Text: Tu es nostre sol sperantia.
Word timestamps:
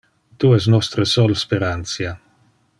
Tu 0.43 0.47
es 0.55 0.65
nostre 0.75 1.05
sol 1.11 1.37
sperantia. 1.43 2.19